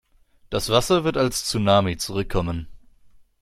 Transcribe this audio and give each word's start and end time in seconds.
Das 0.49 0.69
Wasser 0.69 1.03
wird 1.03 1.15
als 1.15 1.45
Tsunami 1.45 1.95
zurückkommen. 1.95 2.67